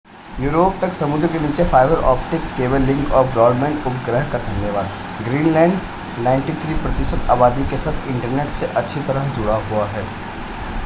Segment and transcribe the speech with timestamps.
[0.39, 5.77] Europe तक समुद्र के नीचे फाइबर ऑप्टिक केबल लिंक और ब्रॉडबैंड उपग्रह का धन्यवाद ग्रीनलैंड
[6.21, 10.03] 93% आबादी के साथ इंटरनेट से अच्छी तरह से जुड़ा हुआ है